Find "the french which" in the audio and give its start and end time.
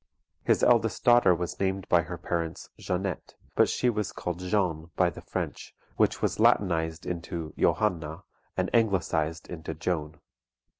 5.11-6.23